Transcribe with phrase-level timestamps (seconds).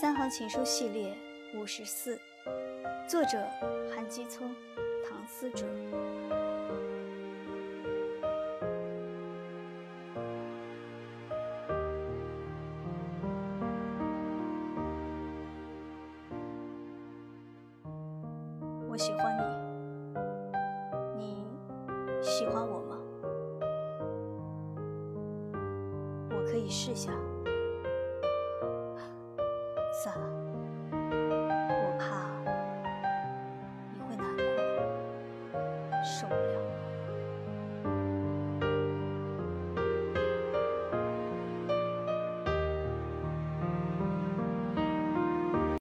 [0.00, 1.14] 三行情书系列
[1.54, 2.18] 五十四，
[3.06, 3.36] 作者
[3.94, 4.50] 韩基聪、
[5.06, 5.66] 唐思哲。
[18.88, 19.36] 我喜欢
[21.14, 21.44] 你，你
[22.22, 22.96] 喜欢我吗？
[26.30, 27.12] 我可以试下。
[30.02, 30.26] 算了，
[30.92, 32.04] 我怕
[33.92, 35.60] 你会难过，
[36.02, 36.59] 受不了。